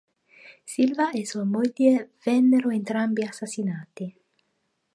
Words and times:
Silva 0.65 1.11
e 1.11 1.27
sua 1.27 1.43
moglie 1.43 2.13
vennero 2.23 2.71
entrambi 2.71 3.21
assassinati. 3.21 4.15